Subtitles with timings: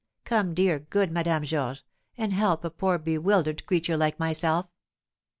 [0.25, 1.83] Come, dear, good Madame Georges,
[2.17, 4.65] and help a poor bewildered creature like myself!"